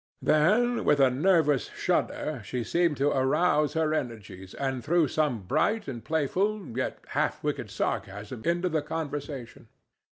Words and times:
Then, 0.23 0.83
with 0.83 0.99
a 0.99 1.11
nervous 1.11 1.67
shudder, 1.75 2.41
she 2.43 2.63
seemed 2.63 2.97
to 2.97 3.09
arouse 3.11 3.73
her 3.73 3.93
energies, 3.93 4.55
and 4.55 4.83
threw 4.83 5.07
some 5.07 5.43
bright 5.43 5.87
and 5.87 6.03
playful 6.03 6.69
yet 6.75 6.97
half 7.09 7.43
wicked 7.43 7.69
sarcasm 7.69 8.41
into 8.43 8.67
the 8.67 8.81
conversation. 8.81 9.67